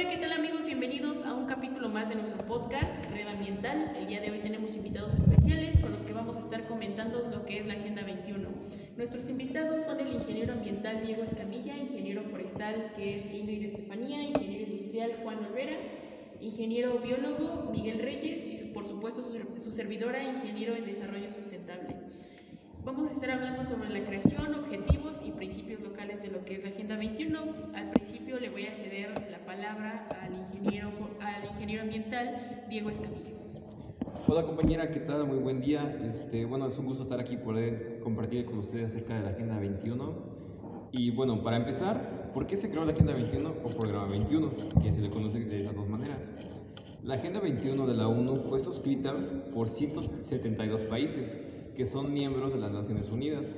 Hola, 0.00 0.08
¿qué 0.08 0.16
tal 0.16 0.32
amigos? 0.32 0.64
Bienvenidos 0.64 1.24
a 1.26 1.34
un 1.34 1.44
capítulo 1.44 1.90
más 1.90 2.08
de 2.08 2.14
nuestro 2.14 2.42
podcast 2.46 3.04
Red 3.10 3.28
Ambiental. 3.28 3.94
El 3.94 4.06
día 4.06 4.22
de 4.22 4.30
hoy 4.30 4.38
tenemos 4.38 4.74
invitados 4.74 5.12
especiales 5.12 5.78
con 5.78 5.92
los 5.92 6.02
que 6.04 6.14
vamos 6.14 6.38
a 6.38 6.40
estar 6.40 6.66
comentando 6.66 7.20
lo 7.30 7.44
que 7.44 7.58
es 7.58 7.66
la 7.66 7.74
Agenda 7.74 8.02
21. 8.02 8.48
Nuestros 8.96 9.28
invitados 9.28 9.82
son 9.84 10.00
el 10.00 10.14
ingeniero 10.14 10.54
ambiental 10.54 11.02
Diego 11.04 11.22
Escamilla, 11.22 11.76
ingeniero 11.76 12.22
forestal 12.30 12.92
que 12.96 13.16
es 13.16 13.30
Ingrid 13.30 13.62
Estefanía, 13.62 14.22
ingeniero 14.22 14.72
industrial 14.72 15.16
Juan 15.22 15.44
Olvera, 15.44 15.76
ingeniero 16.40 16.98
biólogo 17.00 17.70
Miguel 17.70 17.98
Reyes 17.98 18.42
y 18.42 18.70
por 18.72 18.86
supuesto 18.86 19.22
su, 19.22 19.38
su 19.58 19.70
servidora, 19.70 20.24
ingeniero 20.24 20.76
en 20.76 20.86
desarrollo 20.86 21.30
sustentable. 21.30 21.94
Vamos 22.82 23.08
a 23.08 23.10
estar 23.10 23.30
hablando 23.30 23.62
sobre 23.62 23.90
la 23.90 24.06
creación, 24.06 24.54
objetivos 24.54 25.20
y 25.22 25.32
principios 25.32 25.82
locales 25.82 26.22
de 26.22 26.28
lo 26.28 26.42
que 26.46 26.54
es 26.54 26.64
la 26.64 26.70
Agenda 26.70 26.96
21. 26.96 27.38
Al 27.74 27.90
principio 27.90 28.40
le 28.40 28.48
voy 28.48 28.66
a 28.66 28.74
ceder 28.74 29.10
la 29.30 29.44
palabra 29.44 30.08
al 30.22 30.34
ingeniero, 30.34 30.90
al 31.20 31.44
ingeniero 31.44 31.82
ambiental 31.82 32.64
Diego 32.70 32.88
Escamilla. 32.88 33.32
Hola 34.26 34.44
compañera, 34.44 34.90
¿qué 34.90 35.00
tal? 35.00 35.26
Muy 35.26 35.36
buen 35.36 35.60
día. 35.60 35.94
Este, 36.06 36.46
bueno, 36.46 36.68
es 36.68 36.78
un 36.78 36.86
gusto 36.86 37.02
estar 37.02 37.20
aquí 37.20 37.36
poder 37.36 38.00
compartir 38.02 38.46
con 38.46 38.58
ustedes 38.58 38.94
acerca 38.94 39.14
de 39.14 39.24
la 39.24 39.30
Agenda 39.30 39.58
21. 39.58 40.14
Y 40.92 41.10
bueno, 41.10 41.42
para 41.42 41.58
empezar, 41.58 42.32
¿por 42.32 42.46
qué 42.46 42.56
se 42.56 42.70
creó 42.70 42.86
la 42.86 42.92
Agenda 42.92 43.12
21 43.12 43.56
o 43.62 43.68
Programa 43.76 44.06
21? 44.06 44.52
Que 44.82 44.90
se 44.90 45.00
le 45.00 45.10
conoce 45.10 45.40
de 45.40 45.60
esas 45.60 45.74
dos 45.74 45.86
maneras. 45.86 46.30
La 47.02 47.16
Agenda 47.16 47.40
21 47.40 47.86
de 47.86 47.94
la 47.94 48.08
ONU 48.08 48.40
fue 48.48 48.58
suscrita 48.58 49.14
por 49.52 49.68
172 49.68 50.84
países 50.84 51.38
que 51.80 51.86
son 51.86 52.12
miembros 52.12 52.52
de 52.52 52.58
las 52.58 52.70
Naciones 52.72 53.08
Unidas. 53.08 53.54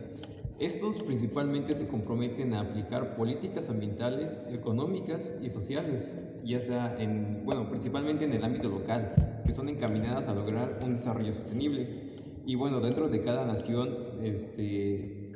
Estos 0.61 1.03
principalmente 1.03 1.75
se 1.75 1.89
comprometen 1.89 2.55
a 2.55 2.61
aplicar 2.61 3.17
políticas 3.17 3.69
ambientales, 3.69 4.39
económicas 4.49 5.33
y 5.43 5.51
sociales, 5.51 6.15
ya 6.45 6.61
sea 6.61 6.95
en, 7.01 7.45
bueno, 7.45 7.69
principalmente 7.69 8.25
en 8.25 8.33
el 8.33 8.45
ámbito 8.45 8.69
local, 8.69 9.43
que 9.45 9.53
son 9.53 9.69
encaminadas 9.69 10.29
a 10.29 10.35
lograr 10.35 10.79
un 10.85 10.93
desarrollo 10.93 11.33
sostenible. 11.33 12.13
Y 12.47 12.55
bueno, 12.55 12.79
dentro 12.79 13.09
de 13.09 13.23
cada 13.23 13.45
nación, 13.45 13.99
este, 14.23 15.33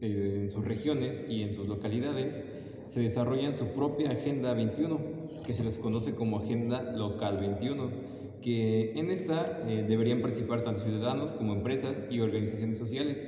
en 0.00 0.50
sus 0.50 0.64
regiones 0.64 1.24
y 1.28 1.44
en 1.44 1.52
sus 1.52 1.68
localidades, 1.68 2.42
se 2.88 2.98
desarrollan 2.98 3.54
su 3.54 3.68
propia 3.68 4.10
Agenda 4.10 4.54
21, 4.54 4.98
que 5.46 5.54
se 5.54 5.62
les 5.62 5.78
conoce 5.78 6.16
como 6.16 6.38
Agenda 6.38 6.82
Local 6.82 7.38
21 7.38 8.17
que 8.40 8.92
en 8.98 9.10
esta 9.10 9.62
eh, 9.66 9.84
deberían 9.86 10.20
participar 10.20 10.62
tanto 10.62 10.82
ciudadanos 10.82 11.32
como 11.32 11.52
empresas 11.54 12.00
y 12.10 12.20
organizaciones 12.20 12.78
sociales, 12.78 13.26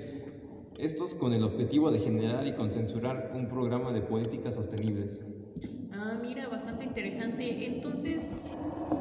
estos 0.78 1.14
con 1.14 1.32
el 1.32 1.42
objetivo 1.44 1.90
de 1.90 1.98
generar 1.98 2.46
y 2.46 2.54
consensuar 2.54 3.32
un 3.34 3.48
programa 3.48 3.92
de 3.92 4.00
políticas 4.00 4.54
sostenibles. 4.54 5.24
Ah, 5.92 6.18
mira, 6.22 6.48
bastante 6.48 6.84
interesante. 6.84 7.66
Entonces, 7.66 8.56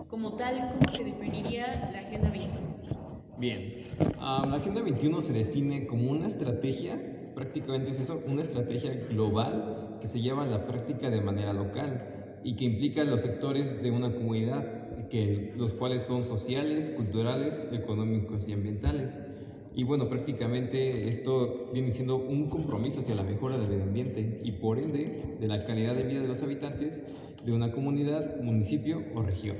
como 0.09 0.35
tal, 0.35 0.71
¿cómo 0.73 0.91
se 0.91 1.03
definiría 1.03 1.89
la 1.93 1.99
Agenda 1.99 2.29
21? 2.29 2.59
Bien, 3.37 3.87
um, 4.17 4.49
la 4.49 4.57
Agenda 4.57 4.81
21 4.81 5.21
se 5.21 5.31
define 5.31 5.87
como 5.87 6.11
una 6.11 6.27
estrategia, 6.27 6.99
prácticamente 7.35 7.91
es 7.91 7.99
eso, 8.01 8.21
una 8.25 8.41
estrategia 8.41 8.93
global 9.09 9.97
que 10.01 10.07
se 10.07 10.19
lleva 10.19 10.43
a 10.43 10.47
la 10.47 10.67
práctica 10.67 11.09
de 11.09 11.21
manera 11.21 11.53
local 11.53 12.39
y 12.43 12.55
que 12.55 12.65
implica 12.65 13.03
los 13.05 13.21
sectores 13.21 13.81
de 13.81 13.91
una 13.91 14.11
comunidad 14.13 14.78
que, 15.09 15.53
los 15.57 15.73
cuales 15.73 16.03
son 16.03 16.23
sociales, 16.23 16.89
culturales, 16.89 17.61
económicos 17.71 18.47
y 18.47 18.53
ambientales. 18.53 19.17
Y 19.75 19.83
bueno, 19.83 20.09
prácticamente 20.09 21.07
esto 21.07 21.69
viene 21.73 21.91
siendo 21.91 22.17
un 22.17 22.49
compromiso 22.49 22.99
hacia 22.99 23.15
la 23.15 23.23
mejora 23.23 23.57
del 23.57 23.69
medio 23.69 23.83
ambiente 23.83 24.41
y 24.43 24.51
por 24.53 24.77
ende 24.77 25.37
de 25.39 25.47
la 25.47 25.63
calidad 25.65 25.95
de 25.95 26.03
vida 26.03 26.21
de 26.21 26.27
los 26.27 26.41
habitantes 26.41 27.03
de 27.45 27.53
una 27.53 27.71
comunidad, 27.71 28.41
municipio 28.41 29.03
o 29.15 29.21
región. 29.21 29.57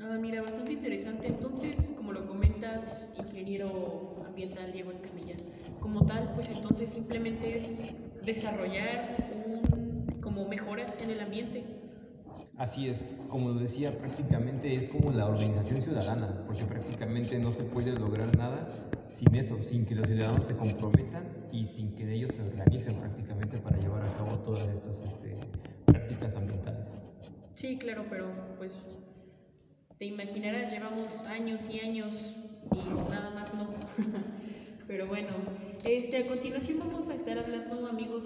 Ah, 0.00 0.16
mira, 0.20 0.42
bastante 0.42 0.72
interesante. 0.72 1.26
Entonces, 1.26 1.92
como 1.96 2.12
lo 2.12 2.26
comentas, 2.26 3.10
ingeniero 3.18 4.24
ambiental 4.26 4.72
Diego 4.72 4.90
Escamilla, 4.90 5.34
como 5.80 6.06
tal, 6.06 6.32
pues 6.34 6.48
entonces 6.48 6.90
simplemente 6.90 7.56
es 7.56 7.80
desarrollar 8.24 9.16
un, 9.46 10.20
como 10.20 10.48
mejoras 10.48 11.00
en 11.02 11.10
el 11.10 11.20
ambiente. 11.20 11.64
Así 12.56 12.88
es, 12.88 13.02
como 13.28 13.48
lo 13.48 13.58
decía, 13.58 13.98
prácticamente 13.98 14.76
es 14.76 14.86
como 14.86 15.10
la 15.10 15.26
organización 15.26 15.82
ciudadana, 15.82 16.44
porque 16.46 16.64
prácticamente 16.64 17.36
no 17.38 17.50
se 17.50 17.64
puede 17.64 17.98
lograr 17.98 18.36
nada 18.36 18.68
sin 19.08 19.34
eso, 19.34 19.60
sin 19.60 19.84
que 19.84 19.96
los 19.96 20.06
ciudadanos 20.06 20.46
se 20.46 20.56
comprometan 20.56 21.24
y 21.50 21.66
sin 21.66 21.94
que 21.96 22.12
ellos 22.12 22.30
se 22.30 22.42
organicen 22.42 22.94
prácticamente 22.94 23.58
para 23.58 23.76
llevar 23.78 24.04
a 24.04 24.12
cabo 24.16 24.38
todas 24.38 24.70
estas 24.70 25.02
este, 25.02 25.36
prácticas 25.84 26.36
ambientales. 26.36 27.04
Sí, 27.54 27.76
claro, 27.76 28.04
pero 28.08 28.32
pues 28.56 28.76
te 29.98 30.04
imaginarás, 30.04 30.72
llevamos 30.72 31.24
años 31.26 31.68
y 31.68 31.80
años 31.80 32.34
y 32.72 33.10
nada 33.10 33.30
más 33.30 33.52
no. 33.54 33.66
pero 34.86 35.08
bueno, 35.08 35.30
este, 35.84 36.18
a 36.18 36.26
continuación 36.28 36.78
vamos 36.78 37.08
a 37.08 37.14
estar 37.14 37.36
hablando, 37.36 37.86
amigos, 37.88 38.23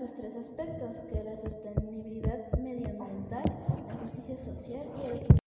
sus 0.00 0.14
tres 0.14 0.34
aspectos, 0.34 0.96
que 1.12 1.22
la 1.22 1.36
sostenibilidad 1.36 2.50
medioambiental, 2.58 3.44
la 3.86 3.94
justicia 3.96 4.36
social 4.36 4.86
y 4.96 5.06
el 5.06 5.16
equilibrio. 5.16 5.40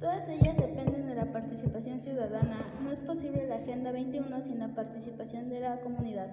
Todas 0.00 0.28
ellas 0.28 0.56
dependen 0.56 1.06
de 1.06 1.14
la 1.14 1.30
participación 1.30 2.00
ciudadana. 2.00 2.72
No 2.82 2.90
es 2.90 3.00
posible 3.00 3.46
la 3.46 3.56
Agenda 3.56 3.92
21 3.92 4.40
sin 4.40 4.60
la 4.60 4.74
participación 4.74 5.50
de 5.50 5.60
la 5.60 5.80
comunidad 5.80 6.28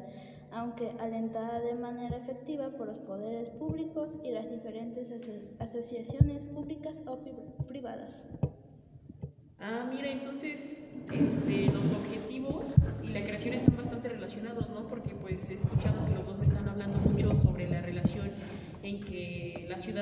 aunque 0.56 0.92
alentada 1.00 1.60
de 1.60 1.74
manera 1.74 2.16
efectiva 2.16 2.68
por 2.68 2.86
los 2.86 2.98
poderes 3.00 3.50
públicos 3.50 4.12
y 4.24 4.32
las 4.32 4.50
diferentes 4.50 5.12
aso 5.12 5.32
asociaciones 5.60 6.44
públicas 6.44 7.02
o 7.08 7.18
privadas. 7.68 8.24
Ah, 9.60 9.90
mira, 9.90 10.10
entonces 10.10 10.80
este, 11.12 11.72
los 11.72 11.92
objetivos 11.92 12.66
y 13.02 13.08
la 13.08 13.24
creación 13.24 13.56
están 13.56 13.78
bastante 13.78 14.10
relacionados, 14.10 14.70
¿no? 14.70 14.88
Porque 14.88 15.16
pues 15.16 15.50
he 15.50 15.56
escuchado 15.56 16.06
que 16.06 16.14
los 16.14 16.26
dos 16.26 16.38
me 16.38 16.46
están 16.46 16.68
hablando 16.68 16.98
mucho 17.00 17.33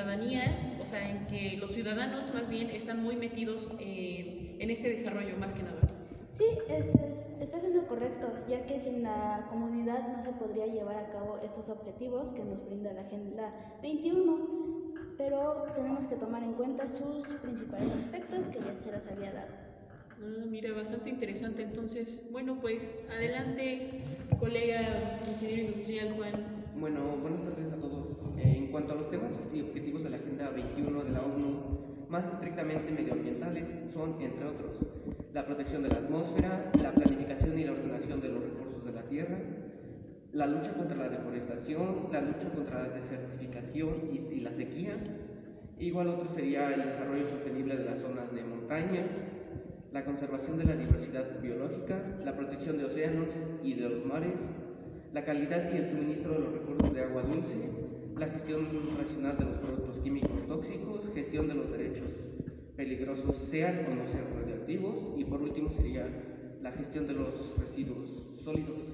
ciudadanía, 0.02 0.76
o 0.80 0.84
sea, 0.84 1.08
en 1.08 1.26
que 1.26 1.56
los 1.58 1.72
ciudadanos 1.72 2.34
más 2.34 2.48
bien 2.48 2.70
están 2.70 3.02
muy 3.02 3.16
metidos 3.16 3.72
en, 3.78 4.56
en 4.58 4.70
este 4.70 4.90
desarrollo 4.90 5.36
más 5.36 5.52
que 5.52 5.62
nada. 5.62 5.80
Sí, 6.32 6.44
este, 6.68 7.14
está 7.40 7.60
siendo 7.60 7.86
correcto, 7.86 8.32
ya 8.48 8.64
que 8.66 8.80
sin 8.80 9.02
la 9.02 9.46
comunidad 9.48 10.08
no 10.08 10.20
se 10.20 10.32
podría 10.32 10.66
llevar 10.66 10.96
a 10.96 11.12
cabo 11.12 11.38
estos 11.44 11.68
objetivos 11.68 12.32
que 12.32 12.42
nos 12.42 12.64
brinda 12.66 12.92
la 12.92 13.02
Agenda 13.02 13.52
21, 13.82 14.94
pero 15.18 15.66
tenemos 15.76 16.04
que 16.06 16.16
tomar 16.16 16.42
en 16.42 16.54
cuenta 16.54 16.88
sus 16.88 17.28
principales 17.40 17.92
aspectos 17.92 18.46
que 18.46 18.58
ya 18.58 18.76
se 18.76 18.90
los 18.90 19.06
había 19.06 19.32
dado. 19.32 19.52
Ah, 20.20 20.44
mira, 20.48 20.72
bastante 20.72 21.10
interesante. 21.10 21.62
Entonces, 21.62 22.22
bueno, 22.32 22.58
pues 22.60 23.04
adelante, 23.10 24.00
colega 24.40 25.20
ingeniero 25.28 25.62
industrial 25.68 26.14
Juan. 26.16 26.62
Bueno, 26.80 27.16
buenas 27.20 27.42
tardes 27.42 27.72
a 27.72 27.76
todos. 27.76 28.12
Eh, 28.38 28.56
en 28.58 28.66
cuanto 28.68 28.94
a 28.94 28.96
los 28.96 29.10
temas 29.10 29.38
y 29.52 29.60
objetivos 29.60 30.02
de 30.02 30.10
la 30.10 30.16
Agenda 30.16 30.50
21 30.50 31.04
de 31.04 31.10
la 31.10 31.22
ONU, 31.22 32.01
más 32.12 32.30
estrictamente 32.30 32.92
medioambientales, 32.92 33.74
son, 33.90 34.20
entre 34.20 34.44
otros, 34.44 34.76
la 35.32 35.46
protección 35.46 35.82
de 35.82 35.88
la 35.88 35.96
atmósfera, 35.96 36.70
la 36.78 36.92
planificación 36.92 37.58
y 37.58 37.64
la 37.64 37.72
ordenación 37.72 38.20
de 38.20 38.28
los 38.28 38.44
recursos 38.44 38.84
de 38.84 38.92
la 38.92 39.02
tierra, 39.04 39.38
la 40.32 40.46
lucha 40.46 40.74
contra 40.74 40.98
la 40.98 41.08
deforestación, 41.08 42.08
la 42.12 42.20
lucha 42.20 42.50
contra 42.54 42.82
la 42.82 42.88
desertificación 42.90 44.10
y, 44.12 44.40
la 44.40 44.52
sequía. 44.52 44.94
Igual 45.78 46.08
otro 46.08 46.28
sería 46.28 46.74
el 46.74 46.84
desarrollo 46.84 47.26
sostenible 47.26 47.76
de 47.78 47.84
las 47.84 48.00
zonas 48.00 48.30
de 48.30 48.44
montaña, 48.44 49.06
la 49.90 50.04
conservación 50.04 50.58
de 50.58 50.64
la 50.64 50.76
diversidad 50.76 51.40
biológica, 51.40 51.98
la 52.26 52.36
protección 52.36 52.76
de 52.76 52.84
océanos 52.84 53.28
y 53.62 53.72
de 53.72 53.88
los 53.88 54.04
mares, 54.04 54.38
la 55.14 55.24
calidad 55.24 55.72
y 55.72 55.78
el 55.78 55.88
suministro 55.88 56.34
de 56.34 56.40
los 56.40 56.52
recursos 56.52 56.92
de 56.92 57.04
agua 57.04 57.22
dulce, 57.22 57.81
la 58.22 58.28
gestión 58.28 58.68
racional 58.96 59.36
de 59.36 59.44
los 59.46 59.54
productos 59.56 59.98
químicos 59.98 60.46
tóxicos, 60.46 61.00
gestión 61.12 61.48
de 61.48 61.54
los 61.54 61.72
derechos 61.72 62.08
peligrosos 62.76 63.36
sean 63.50 63.84
o 63.90 63.96
no 63.96 64.06
sean 64.06 64.26
radiactivos 64.32 65.18
y 65.18 65.24
por 65.24 65.42
último 65.42 65.72
sería 65.72 66.06
la 66.62 66.70
gestión 66.70 67.08
de 67.08 67.14
los 67.14 67.58
residuos 67.58 68.22
sólidos. 68.38 68.92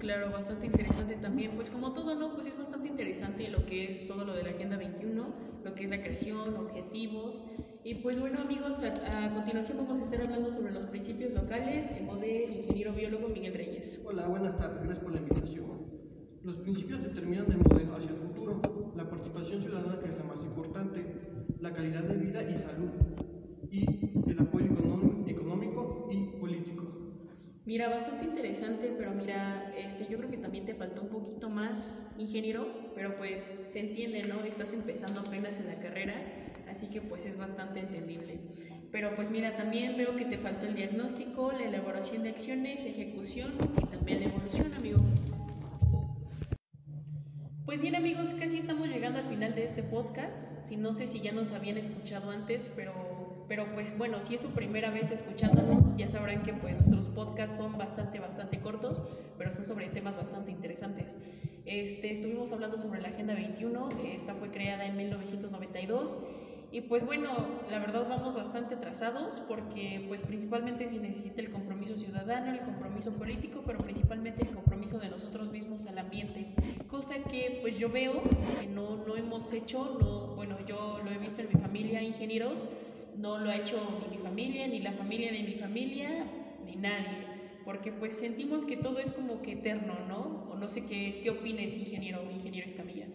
Claro, 0.00 0.32
bastante 0.32 0.66
interesante 0.66 1.14
también, 1.14 1.52
pues 1.52 1.70
como 1.70 1.92
todo, 1.92 2.16
¿no? 2.16 2.34
Pues 2.34 2.46
es 2.48 2.58
bastante 2.58 2.88
interesante 2.88 3.48
lo 3.50 3.64
que 3.66 3.88
es 3.88 4.04
todo 4.08 4.24
lo 4.24 4.34
de 4.34 4.42
la 4.42 4.50
Agenda 4.50 4.78
21, 4.78 5.34
lo 5.62 5.74
que 5.76 5.84
es 5.84 5.90
la 5.90 6.02
creación, 6.02 6.56
objetivos. 6.56 7.44
Y 7.84 7.96
pues 7.96 8.18
bueno 8.18 8.40
amigos, 8.40 8.82
a, 8.82 9.26
a 9.26 9.32
continuación 9.32 9.78
vamos 9.78 10.00
a 10.00 10.04
estar 10.06 10.20
hablando 10.20 10.50
sobre 10.50 10.72
los 10.72 10.86
principios 10.86 11.34
locales 11.34 11.88
en 11.92 12.08
voz 12.08 12.20
del 12.20 12.52
ingeniero 12.52 12.94
biólogo 12.94 13.28
Miguel 13.28 13.54
Reyes. 13.54 14.00
Hola, 14.04 14.26
buenas 14.26 14.56
tardes, 14.56 14.82
gracias 14.82 15.04
por 15.04 15.12
la 15.12 15.20
invitación. 15.20 15.73
Los 16.44 16.56
principios 16.56 17.02
determinan 17.02 17.50
el 17.50 17.56
modelo 17.56 17.96
hacia 17.96 18.10
el 18.10 18.16
futuro. 18.18 18.60
La 18.94 19.08
participación 19.08 19.62
ciudadana, 19.62 19.98
que 19.98 20.10
es 20.10 20.18
la 20.18 20.24
más 20.24 20.44
importante, 20.44 21.02
la 21.58 21.72
calidad 21.72 22.02
de 22.02 22.16
vida 22.18 22.42
y 22.42 22.54
salud, 22.56 22.90
y 23.70 23.86
el 24.30 24.38
apoyo 24.38 24.66
económico 25.26 26.06
y 26.10 26.38
político. 26.38 26.84
Mira, 27.64 27.88
bastante 27.88 28.26
interesante, 28.26 28.92
pero 28.94 29.12
mira, 29.12 29.72
este, 29.74 30.06
yo 30.06 30.18
creo 30.18 30.30
que 30.30 30.36
también 30.36 30.66
te 30.66 30.74
faltó 30.74 31.00
un 31.00 31.08
poquito 31.08 31.48
más, 31.48 32.02
ingeniero, 32.18 32.92
pero 32.94 33.16
pues 33.16 33.54
se 33.68 33.80
entiende, 33.80 34.24
¿no? 34.24 34.44
Estás 34.44 34.74
empezando 34.74 35.20
apenas 35.20 35.58
en 35.60 35.68
la 35.68 35.80
carrera, 35.80 36.14
así 36.68 36.88
que 36.88 37.00
pues 37.00 37.24
es 37.24 37.38
bastante 37.38 37.80
entendible. 37.80 38.38
Pero 38.92 39.16
pues 39.16 39.30
mira, 39.30 39.56
también 39.56 39.96
veo 39.96 40.14
que 40.14 40.26
te 40.26 40.36
faltó 40.36 40.66
el 40.66 40.74
diagnóstico, 40.74 41.52
la 41.52 41.64
elaboración 41.64 42.22
de 42.22 42.28
acciones, 42.28 42.84
ejecución 42.84 43.54
y 43.82 43.86
también 43.86 44.20
la 44.20 44.26
evolución, 44.26 44.74
amigo. 44.74 44.98
Pues 47.74 47.82
bien 47.82 47.96
amigos, 47.96 48.32
casi 48.38 48.56
estamos 48.56 48.86
llegando 48.88 49.18
al 49.18 49.26
final 49.26 49.56
de 49.56 49.64
este 49.64 49.82
podcast. 49.82 50.44
Si 50.60 50.76
no 50.76 50.92
sé 50.92 51.08
si 51.08 51.20
ya 51.20 51.32
nos 51.32 51.50
habían 51.50 51.76
escuchado 51.76 52.30
antes, 52.30 52.70
pero, 52.76 53.44
pero 53.48 53.66
pues 53.74 53.98
bueno, 53.98 54.20
si 54.20 54.36
es 54.36 54.42
su 54.42 54.50
primera 54.50 54.90
vez 54.90 55.10
escuchándonos, 55.10 55.96
ya 55.96 56.06
sabrán 56.06 56.44
que 56.44 56.52
pues 56.54 56.76
nuestros 56.76 57.08
podcasts 57.08 57.56
son 57.56 57.76
bastante, 57.76 58.20
bastante 58.20 58.60
cortos, 58.60 59.02
pero 59.36 59.50
son 59.50 59.66
sobre 59.66 59.88
temas 59.88 60.14
bastante 60.14 60.52
interesantes. 60.52 61.16
Este, 61.64 62.12
estuvimos 62.12 62.52
hablando 62.52 62.78
sobre 62.78 63.00
la 63.00 63.08
Agenda 63.08 63.34
21, 63.34 63.88
esta 64.04 64.36
fue 64.36 64.52
creada 64.52 64.86
en 64.86 64.96
1992 64.96 66.16
y 66.74 66.80
pues 66.80 67.06
bueno, 67.06 67.30
la 67.70 67.78
verdad 67.78 68.04
vamos 68.08 68.34
bastante 68.34 68.74
atrasados 68.74 69.40
porque 69.46 70.04
pues 70.08 70.24
principalmente 70.24 70.88
se 70.88 70.98
necesita 70.98 71.40
el 71.40 71.52
compromiso 71.52 71.94
ciudadano, 71.94 72.50
el 72.50 72.62
compromiso 72.62 73.12
político, 73.12 73.62
pero 73.64 73.78
principalmente 73.78 74.42
el 74.42 74.52
compromiso 74.52 74.98
de 74.98 75.08
nosotros 75.08 75.52
mismos 75.52 75.86
al 75.86 75.98
ambiente. 75.98 76.48
Cosa 76.88 77.14
que 77.30 77.60
pues 77.62 77.78
yo 77.78 77.90
veo 77.90 78.20
que 78.60 78.66
no, 78.66 78.96
no 79.06 79.16
hemos 79.16 79.52
hecho, 79.52 79.96
no, 80.00 80.34
bueno, 80.34 80.56
yo 80.66 80.98
lo 81.04 81.12
he 81.12 81.18
visto 81.18 81.42
en 81.42 81.48
mi 81.54 81.60
familia, 81.60 82.02
ingenieros, 82.02 82.66
no 83.16 83.38
lo 83.38 83.50
ha 83.50 83.56
hecho 83.56 83.78
ni 84.10 84.16
mi 84.16 84.22
familia, 84.24 84.66
ni 84.66 84.80
la 84.80 84.94
familia 84.94 85.30
de 85.30 85.44
mi 85.44 85.54
familia, 85.54 86.26
ni 86.66 86.74
nadie. 86.74 87.24
Porque 87.64 87.92
pues 87.92 88.16
sentimos 88.16 88.64
que 88.64 88.76
todo 88.76 88.98
es 88.98 89.12
como 89.12 89.42
que 89.42 89.52
eterno, 89.52 89.94
¿no? 90.08 90.48
O 90.50 90.56
no 90.56 90.68
sé 90.68 90.86
qué, 90.86 91.20
qué 91.22 91.30
opines, 91.30 91.76
ingeniero, 91.76 92.20
ingeniero 92.32 92.66
Escamilla. 92.66 93.06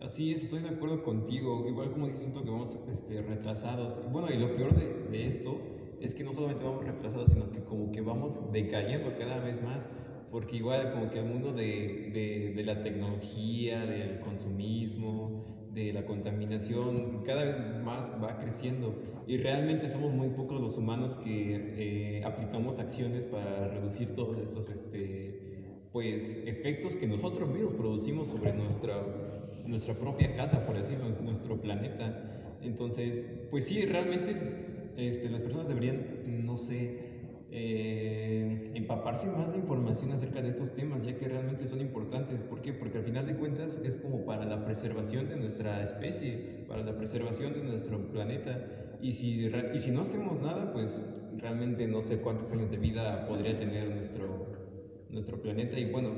Así 0.00 0.32
es, 0.32 0.44
estoy 0.44 0.60
de 0.60 0.70
acuerdo 0.70 1.02
contigo. 1.02 1.66
Igual 1.68 1.92
como 1.92 2.06
dices, 2.06 2.22
siento 2.22 2.42
que 2.42 2.50
vamos 2.50 2.78
este, 2.88 3.20
retrasados. 3.20 4.00
Bueno, 4.10 4.28
y 4.32 4.38
lo 4.38 4.54
peor 4.54 4.74
de, 4.74 5.26
esto 5.26 5.60
es 6.00 6.14
que 6.14 6.24
no 6.24 6.32
solamente 6.32 6.64
vamos 6.64 6.84
retrasados, 6.86 7.28
sino 7.28 7.50
que 7.50 7.62
como 7.64 7.92
que 7.92 8.00
vamos 8.00 8.50
decayendo 8.50 9.14
cada 9.18 9.38
vez 9.40 9.62
más. 9.62 9.88
Porque 10.30 10.56
igual 10.56 10.92
como 10.92 11.10
que 11.10 11.18
el 11.18 11.26
mundo 11.26 11.52
de 11.52 12.62
la 12.64 12.82
tecnología, 12.82 13.84
del 13.84 14.20
consumismo, 14.20 15.44
de 15.74 15.92
la 15.92 16.06
contaminación, 16.06 17.22
cada 17.24 17.44
vez 17.44 17.84
más 17.84 18.10
va 18.22 18.38
creciendo. 18.38 18.94
Y 19.26 19.36
realmente 19.36 19.88
somos 19.88 20.12
muy 20.12 20.30
pocos 20.30 20.60
los 20.60 20.78
humanos 20.78 21.16
que 21.16 22.18
eh, 22.18 22.24
aplicamos 22.24 22.78
acciones 22.78 23.26
para 23.26 23.68
reducir 23.68 24.14
todos 24.14 24.38
estos 24.38 24.70
este, 24.70 25.78
pues, 25.92 26.40
efectos 26.46 26.96
que 26.96 27.06
nosotros 27.06 27.48
mismos 27.48 27.74
producimos 27.74 28.28
sobre 28.28 28.52
nuestra 28.52 29.39
nuestra 29.70 29.94
propia 29.94 30.34
casa, 30.34 30.66
por 30.66 30.76
decirlo, 30.76 31.08
nuestro 31.22 31.60
planeta. 31.60 32.58
Entonces, 32.62 33.24
pues 33.48 33.64
sí, 33.64 33.86
realmente 33.86 34.36
este, 34.96 35.30
las 35.30 35.42
personas 35.42 35.68
deberían, 35.68 36.44
no 36.44 36.56
sé, 36.56 37.10
eh, 37.52 38.70
empaparse 38.74 39.26
más 39.28 39.52
de 39.52 39.58
información 39.58 40.12
acerca 40.12 40.40
de 40.40 40.48
estos 40.48 40.72
temas, 40.72 41.02
ya 41.02 41.16
que 41.16 41.26
realmente 41.26 41.66
son 41.66 41.80
importantes. 41.80 42.42
¿Por 42.42 42.60
qué? 42.62 42.72
Porque 42.72 42.98
al 42.98 43.04
final 43.04 43.26
de 43.26 43.36
cuentas 43.36 43.80
es 43.84 43.96
como 43.96 44.24
para 44.24 44.44
la 44.44 44.64
preservación 44.64 45.28
de 45.28 45.36
nuestra 45.36 45.82
especie, 45.82 46.64
para 46.68 46.82
la 46.82 46.96
preservación 46.96 47.52
de 47.52 47.62
nuestro 47.62 47.98
planeta. 48.10 48.66
Y 49.00 49.12
si, 49.12 49.50
y 49.74 49.78
si 49.78 49.90
no 49.90 50.02
hacemos 50.02 50.42
nada, 50.42 50.72
pues 50.72 51.12
realmente 51.38 51.86
no 51.86 52.00
sé 52.00 52.18
cuántos 52.18 52.52
años 52.52 52.70
de 52.70 52.76
vida 52.76 53.26
podría 53.26 53.58
tener 53.58 53.90
nuestro, 53.90 54.46
nuestro 55.08 55.40
planeta. 55.40 55.78
Y 55.78 55.90
bueno, 55.90 56.10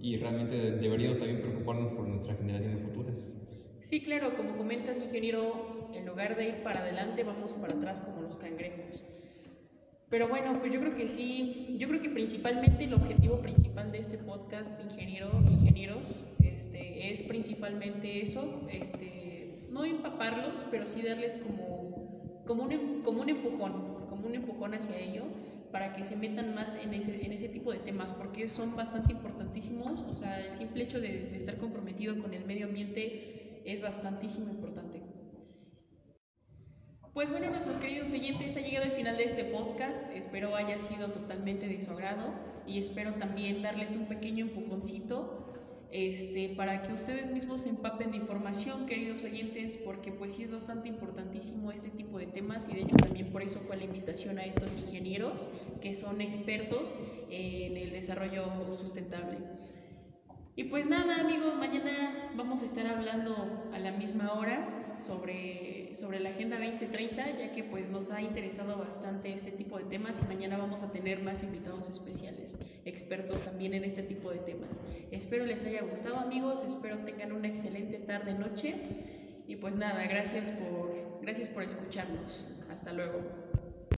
y 0.00 0.16
realmente 0.16 0.72
deberíamos 0.72 1.18
también 1.18 1.40
preocuparnos 1.40 1.92
por 1.92 2.06
nuestras 2.06 2.38
generaciones 2.38 2.80
futuras. 2.82 3.38
Sí, 3.80 4.02
claro, 4.02 4.36
como 4.36 4.56
comentas, 4.56 5.00
ingeniero, 5.00 5.90
en 5.94 6.06
lugar 6.06 6.36
de 6.36 6.48
ir 6.48 6.62
para 6.62 6.80
adelante, 6.80 7.22
vamos 7.22 7.52
para 7.52 7.74
atrás 7.74 8.00
como 8.00 8.22
los 8.22 8.36
cangrejos. 8.36 9.04
Pero 10.08 10.28
bueno, 10.28 10.58
pues 10.60 10.72
yo 10.72 10.80
creo 10.80 10.96
que 10.96 11.08
sí, 11.08 11.76
yo 11.78 11.88
creo 11.88 12.00
que 12.00 12.10
principalmente 12.10 12.84
el 12.84 12.94
objetivo 12.94 13.40
principal 13.40 13.90
de 13.90 13.98
este 13.98 14.18
podcast, 14.18 14.80
ingeniero, 14.84 15.30
ingenieros, 15.50 16.06
este, 16.40 17.12
es 17.12 17.22
principalmente 17.22 18.22
eso, 18.22 18.62
este, 18.70 19.66
no 19.70 19.84
empaparlos, 19.84 20.64
pero 20.70 20.86
sí 20.86 21.02
darles 21.02 21.36
como, 21.38 22.42
como, 22.46 22.62
un, 22.64 23.02
como 23.02 23.22
un 23.22 23.28
empujón, 23.28 24.06
como 24.08 24.26
un 24.26 24.34
empujón 24.34 24.74
hacia 24.74 24.96
ello 24.98 25.24
para 25.76 25.92
que 25.92 26.06
se 26.06 26.16
metan 26.16 26.54
más 26.54 26.74
en 26.74 26.94
ese, 26.94 27.26
en 27.26 27.34
ese 27.34 27.50
tipo 27.50 27.70
de 27.70 27.78
temas, 27.80 28.10
porque 28.10 28.48
son 28.48 28.74
bastante 28.74 29.12
importantísimos. 29.12 30.00
O 30.10 30.14
sea, 30.14 30.42
el 30.42 30.56
simple 30.56 30.84
hecho 30.84 31.00
de, 31.00 31.28
de 31.28 31.36
estar 31.36 31.58
comprometido 31.58 32.16
con 32.16 32.32
el 32.32 32.46
medio 32.46 32.64
ambiente 32.64 33.60
es 33.66 33.82
bastantísimo 33.82 34.48
importante. 34.48 35.02
Pues 37.12 37.30
bueno, 37.30 37.50
nuestros 37.50 37.78
queridos 37.78 38.10
oyentes, 38.10 38.56
ha 38.56 38.60
llegado 38.60 38.86
el 38.86 38.92
final 38.92 39.18
de 39.18 39.24
este 39.24 39.44
podcast. 39.44 40.10
Espero 40.16 40.56
haya 40.56 40.80
sido 40.80 41.10
totalmente 41.10 41.68
de 41.68 41.78
su 41.82 41.90
agrado 41.90 42.32
y 42.66 42.78
espero 42.78 43.12
también 43.12 43.60
darles 43.60 43.96
un 43.96 44.06
pequeño 44.06 44.46
empujoncito 44.46 45.45
este, 45.96 46.50
para 46.50 46.82
que 46.82 46.92
ustedes 46.92 47.30
mismos 47.30 47.62
se 47.62 47.70
empapen 47.70 48.10
de 48.10 48.18
información, 48.18 48.84
queridos 48.84 49.22
oyentes, 49.22 49.78
porque 49.78 50.12
pues 50.12 50.34
sí 50.34 50.42
es 50.42 50.50
bastante 50.50 50.90
importantísimo 50.90 51.72
este 51.72 51.88
tipo 51.88 52.18
de 52.18 52.26
temas 52.26 52.68
y 52.68 52.74
de 52.74 52.82
hecho 52.82 52.96
también 52.96 53.32
por 53.32 53.42
eso 53.42 53.58
fue 53.60 53.78
la 53.78 53.84
invitación 53.84 54.38
a 54.38 54.44
estos 54.44 54.76
ingenieros 54.76 55.48
que 55.80 55.94
son 55.94 56.20
expertos 56.20 56.92
en 57.30 57.78
el 57.78 57.92
desarrollo 57.92 58.44
sustentable. 58.74 59.38
Y 60.54 60.64
pues 60.64 60.86
nada 60.86 61.18
amigos, 61.18 61.56
mañana 61.56 62.30
vamos 62.36 62.60
a 62.60 62.66
estar 62.66 62.86
hablando 62.86 63.70
a 63.72 63.78
la 63.78 63.92
misma 63.92 64.34
hora 64.34 64.85
sobre, 64.98 65.94
sobre 65.96 66.20
la 66.20 66.30
Agenda 66.30 66.58
2030, 66.58 67.36
ya 67.36 67.52
que 67.52 67.64
pues 67.64 67.90
nos 67.90 68.10
ha 68.10 68.20
interesado 68.22 68.76
bastante 68.78 69.32
este 69.32 69.52
tipo 69.52 69.78
de 69.78 69.84
temas 69.84 70.20
y 70.22 70.26
mañana 70.26 70.56
vamos 70.56 70.82
a 70.82 70.90
tener 70.90 71.22
más 71.22 71.42
invitados 71.42 71.88
especiales, 71.88 72.58
expertos 72.84 73.40
también 73.40 73.74
en 73.74 73.84
este 73.84 74.02
tipo 74.02 74.30
de 74.30 74.38
temas. 74.38 74.70
Espero 75.10 75.46
les 75.46 75.64
haya 75.64 75.82
gustado 75.82 76.16
amigos, 76.16 76.62
espero 76.64 76.98
tengan 76.98 77.32
una 77.32 77.48
excelente 77.48 77.98
tarde 77.98 78.34
noche 78.34 78.74
y 79.46 79.56
pues 79.56 79.76
nada, 79.76 80.06
gracias 80.06 80.50
por 80.50 81.20
gracias 81.22 81.48
por 81.48 81.62
escucharnos. 81.62 82.46
Hasta 82.70 82.92
luego. 82.92 83.45